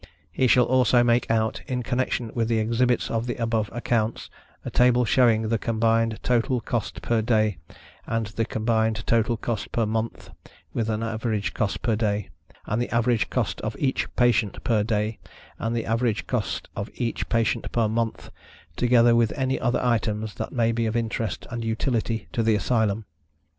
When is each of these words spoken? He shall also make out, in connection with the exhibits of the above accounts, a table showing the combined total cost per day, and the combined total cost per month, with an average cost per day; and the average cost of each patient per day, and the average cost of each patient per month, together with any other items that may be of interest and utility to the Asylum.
He 0.31 0.47
shall 0.47 0.65
also 0.65 1.03
make 1.03 1.29
out, 1.29 1.61
in 1.67 1.83
connection 1.83 2.31
with 2.33 2.47
the 2.47 2.57
exhibits 2.57 3.11
of 3.11 3.27
the 3.27 3.35
above 3.35 3.69
accounts, 3.71 4.31
a 4.65 4.71
table 4.71 5.05
showing 5.05 5.49
the 5.49 5.59
combined 5.59 6.17
total 6.23 6.59
cost 6.59 7.03
per 7.03 7.21
day, 7.21 7.59
and 8.07 8.25
the 8.25 8.45
combined 8.45 9.05
total 9.05 9.37
cost 9.37 9.71
per 9.71 9.85
month, 9.85 10.31
with 10.73 10.89
an 10.89 11.03
average 11.03 11.53
cost 11.53 11.83
per 11.83 11.95
day; 11.95 12.29
and 12.65 12.81
the 12.81 12.89
average 12.89 13.29
cost 13.29 13.61
of 13.61 13.75
each 13.77 14.09
patient 14.15 14.63
per 14.63 14.81
day, 14.81 15.19
and 15.59 15.75
the 15.75 15.85
average 15.85 16.25
cost 16.25 16.67
of 16.75 16.89
each 16.95 17.29
patient 17.29 17.71
per 17.71 17.87
month, 17.87 18.31
together 18.75 19.15
with 19.15 19.31
any 19.33 19.59
other 19.59 19.83
items 19.83 20.33
that 20.33 20.51
may 20.51 20.71
be 20.71 20.87
of 20.87 20.95
interest 20.95 21.45
and 21.51 21.63
utility 21.63 22.27
to 22.31 22.41
the 22.41 22.55
Asylum. 22.55 23.05